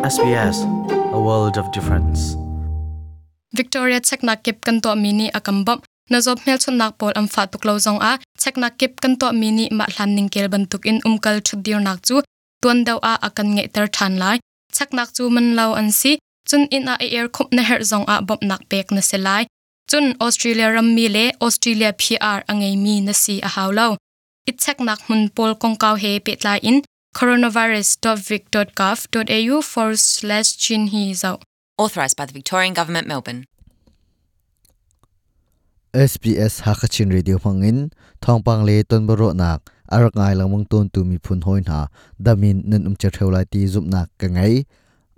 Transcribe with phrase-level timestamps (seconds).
[0.00, 0.64] SBS,
[1.12, 2.32] a world of difference.
[3.52, 7.44] Victoria chekna kip kan to mini akambam na job mel chun nak pol am fa
[7.44, 10.86] tuk lo zong a chekna kip kan to mini ma hlan ning kel ban tuk
[10.90, 12.16] in umkal chudir nak chu
[12.62, 14.36] tuan daw a akan nge ter than lai
[14.72, 16.12] chaknak chu man lo an si
[16.48, 19.42] chun in a air khup na her zong a bom nak pek na se lai
[19.90, 23.88] chun Australia ram mi le Australia PR angai mi na si a haulo
[24.48, 26.78] it chaknak mun pol kong kaw he pet lai in
[27.14, 31.40] coronavirus.vic.gov.au forward slash chin zau
[31.78, 33.44] Authorised by the Victorian Government, Melbourne.
[35.94, 37.90] SBS Hakachin Radio Mangin
[38.22, 42.62] Thongpang le ton baro nak arak ngai langmang ton tu mi phun hoin ha damin
[42.70, 44.62] nan um chatheu lai ti zup nak ka ngai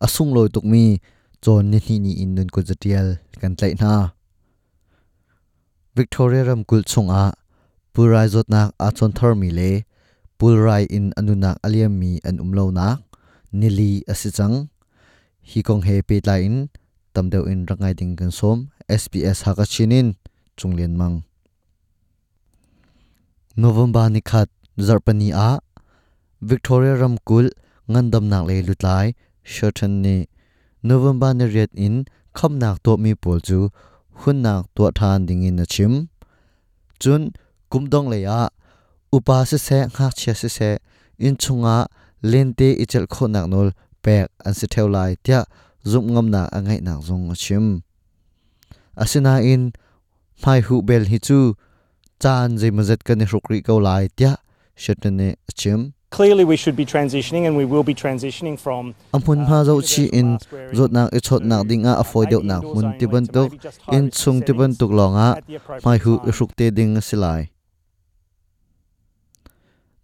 [0.00, 0.96] asung loi tuk mi
[1.44, 4.16] chon ni ni ni in nun ko jatial kan tlai na
[5.92, 7.36] Victoria ram kul chung a
[7.92, 9.84] purai zot nak a chon thor mi le
[10.42, 13.06] pulrai in anunak aliam mi an umlo nak
[13.54, 14.66] nili asichang
[15.50, 16.56] hi kong he pe lai in
[17.14, 18.74] tamdeu in rangai ding kan som.
[18.90, 20.18] SBS Hakachinin.
[20.58, 21.22] Chunglen mang.
[23.54, 24.48] November ni khat
[24.86, 25.62] zarpani a.
[26.50, 27.46] Victoria Ramkul
[27.86, 29.14] ngandam nak le lutlai
[29.46, 30.26] shorten ni.
[30.82, 33.70] November ni red in kham nak to mi pol chu.
[34.26, 36.10] Hun nak to than ding in achim.
[36.98, 37.30] Chun
[37.70, 38.50] kumdong le a
[39.12, 40.70] upa se se ngak che se se
[41.18, 41.86] in chunga
[42.22, 43.68] lente ichel kho nak nol
[44.02, 45.44] pek an se thaulai tia
[45.84, 47.66] zum ngam na angai nak zong achim
[49.02, 49.72] asina in
[50.42, 51.38] mai hu bel hi chu
[52.22, 54.32] chan je mazet kan rukri ko lai tia
[54.82, 58.94] shetane achim Clearly, we should be transitioning, and we will be transitioning from.
[59.16, 60.36] ampun uh, ha zo chi in
[60.76, 63.56] zot nak ichot nak ding a afoi deuh nak mun ti ban tuk
[63.96, 65.28] in chung ti ban tuk longa
[65.84, 67.51] mai hu ruk te ding silai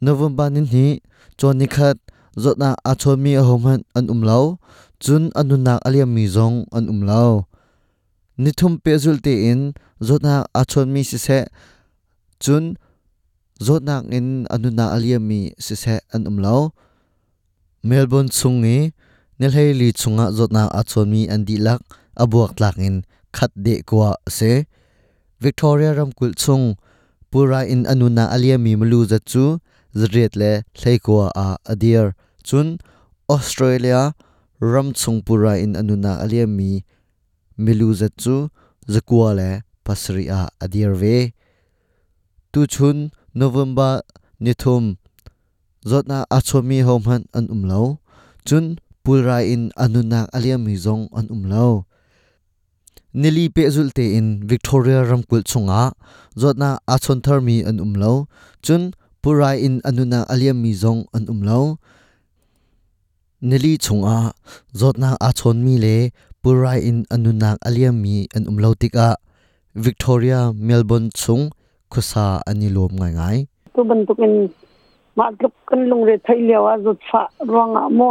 [0.06, 0.86] november nin hi
[1.38, 1.96] chon ni khat
[2.42, 3.64] zotna a chon mi a hom
[3.98, 4.40] an umlo
[5.02, 7.24] chun anun nak aliam mi zong an umlo
[8.42, 9.60] nithum ni pe zul te in
[10.06, 11.38] zotna a chon mi si se
[12.42, 12.64] chun
[13.66, 16.70] zotnak in anuna nak aliam mi si se an umlo
[17.82, 18.92] melbourne chungi,
[19.38, 21.82] nilhei li chunga zotna a chon mi an dilak,
[22.22, 22.96] abuak tlak in
[23.36, 24.66] khat de kwa se
[25.42, 26.66] victoria ramkul chung,
[27.30, 29.44] pura in anuna aliam mi mulu za chu
[29.94, 32.14] zriet le thlaikwa a adir.
[32.44, 32.78] Chun,
[33.28, 34.14] australia
[34.60, 36.84] ram chungpura in anuna aliami
[37.58, 38.48] miluza chu
[38.88, 39.50] zakua le
[39.84, 41.32] pasri a adir ve.
[42.52, 44.02] Tu chun, november
[44.40, 44.96] nithum
[45.84, 47.98] zotna achomi homhan an umlo
[48.44, 51.84] chun, pulra in anuna aliami zong an umlo
[53.14, 55.92] nili pe zulte in victoria ramkul chunga.
[56.36, 58.28] Zotna achon thar mi an umlo
[58.62, 58.92] chun
[59.22, 61.82] purai in anuna aliam mi zong an umlo
[63.42, 64.30] nili chunga
[64.80, 66.10] zotna achon mi le
[66.42, 69.18] purai in anunak aliam mi an umlo tika
[69.74, 71.50] victoria melbourne chung
[71.90, 73.38] khusa ani lom ngai ngai
[73.74, 74.34] tu ban tu kan
[75.18, 78.10] ma grup kan lung re thai lewa zut fa ronga mo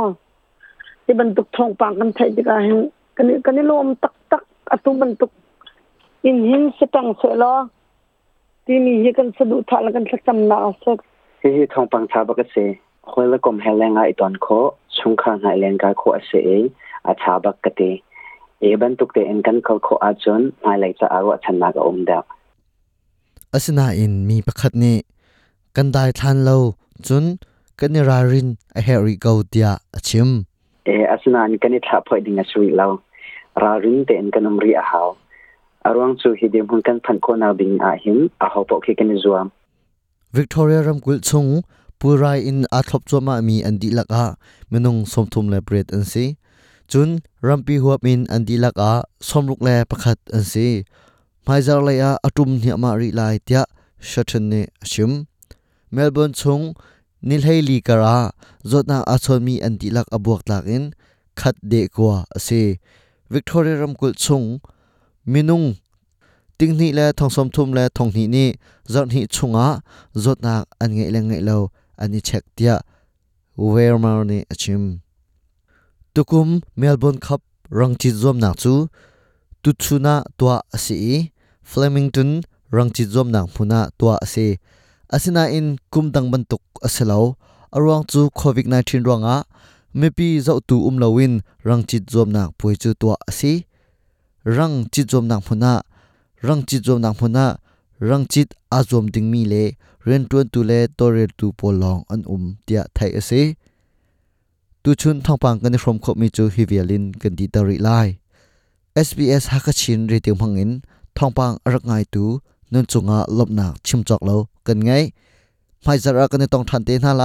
[1.07, 4.44] ti ban tu thong pang kan thai dika hin kan kan lom tak tak
[4.75, 5.25] atu ban tu
[6.28, 6.85] in hin se
[8.67, 10.97] ตีมีเฮกันสะดุทาลกันสักจำนาสัก
[11.39, 12.55] เฮเฮทองปังชาบกเส
[13.11, 14.47] คอยละกมเฮแรงไอตอนโค
[14.97, 16.50] ชุงคางไอแรงกาโคอเสเอ
[17.07, 17.81] อาชาบกเต
[18.59, 22.19] เอบันตุกเตเอ็นกันเขาโคอาจนไอไหลจะอารวชันนากอมดา
[23.53, 24.97] อาสนาอินมีประคัดนี้
[25.75, 26.55] กันได้ทันเรา
[27.07, 27.25] จน
[27.79, 28.47] กันนราริน
[28.84, 30.29] เฮริโกเดียอชิม
[30.85, 32.88] เออาสนาอินกันนี่ถ้าพอดิงอสวีเรา
[33.63, 35.07] รารินเตเอ็นกันนมรีอาฮาว
[35.87, 38.79] arwang chu hi de mun kan phan ko na ding a him a ho po
[38.85, 39.47] ke kan zuam
[40.39, 41.51] victoria ramkul chung
[41.99, 44.25] purai in a thlop choma mi an di laka
[44.71, 46.25] menung somthum le bread an si
[46.91, 47.09] chun
[47.47, 48.91] rampi huap in an di laka
[49.29, 50.67] somruk le pakhat an si
[51.47, 53.63] maizar le a atum ni ma ri lai tia
[54.11, 55.11] shathan ne ashim
[55.95, 56.65] melbourne chung
[57.27, 58.15] nilhei li kara
[58.71, 60.83] zotna achon mi an di lak abuak tlak in
[61.39, 62.63] khat de kwa ase
[63.33, 64.47] victoria ramkul chung
[65.32, 65.68] minung.
[66.58, 68.46] Tingni le thongsom thum le, thong ni
[68.91, 69.66] zarni chunga
[70.24, 71.58] zotna an ngei le ngei lo
[72.02, 72.76] ani chek tia.
[73.58, 74.84] Wermar ni achim?
[76.14, 77.41] Tukum, melbourne cup
[77.78, 78.74] rangchi zom nak chu.
[79.64, 81.32] Tu chuna tua asi.
[81.68, 84.58] Flemington rangchi zom na phuna twa ase
[85.16, 87.35] asina in kumdang bantuk aselo
[87.76, 89.35] arwang chu covid 19 ronga
[90.00, 93.68] mepi zau tu um rang rangchi zom nak pui chu tua asi.
[94.55, 95.73] รังจิตจอมนางพนา
[96.47, 97.46] รังจิตจอมนางพนา
[98.09, 99.55] รังจิตอาจอมดิงมีเล
[100.03, 103.32] เรียนตวนตุเลตอเรตูปอลองอันอุมเตียไทยเอเซ
[104.84, 107.90] ตูชุนทองปังกันในพรมคบมีจูฮิเวียลินกันดีตาริไล
[109.08, 110.72] SBS ฮักชินเรียติมหังอิน
[111.17, 112.23] ทองปังรักไงตู
[112.73, 114.35] นุนจุงอาลบหนักชิมจอกเรา
[114.67, 114.91] กันไง
[115.84, 117.23] ไม่จระกันในตองทันเตนาไล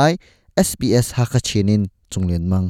[0.69, 1.83] SBS ฮักชินิน
[2.13, 2.65] จงเลียนมัง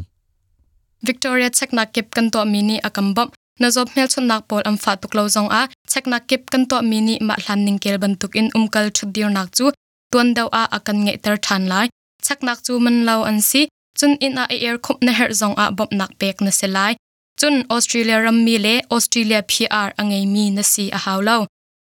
[1.08, 3.28] Victoria chak na kep kan to mini akambam
[3.60, 5.62] na zop mel chon nak pol am fa tuk lo zong a.
[5.90, 9.48] Chekna kip kan to mini ma hlan ning kel ban tuk in umkal chudir nak
[9.56, 9.66] chu.
[10.12, 11.86] Tuan daw a akan nge ter than lai.
[12.26, 13.62] Chaknak chu man lo an si.
[13.98, 16.92] Chun in a air khup na her zong a bop nak pek na se lai.
[17.40, 21.38] Chun Australia ram mi le Australia PR angai mi na si a haw lo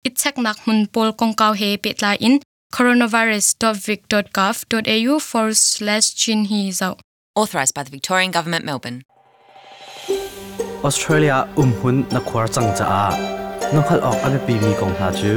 [0.06, 2.37] it chaknak mun pol kong kaw he pet lai in.
[2.77, 6.99] coronavirus.vic.gov.au forward slash chin hi zau.
[7.35, 9.03] Authorised by the Victorian Government, Melbourne.
[10.81, 13.05] Australia umhun na khwar chang cha a.
[13.77, 15.32] Nokhal ok ave pi mi kong ha chu.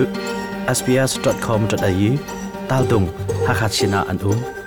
[0.78, 2.12] Sbs.com.au
[2.69, 3.07] tal dung
[3.48, 4.62] hakachina an um.